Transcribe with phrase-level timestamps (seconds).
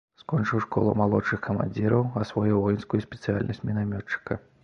[0.21, 4.43] Скончыў школу малодшых камандзіраў, асвоіў воінскую спецыяльнасць мінамётчыка.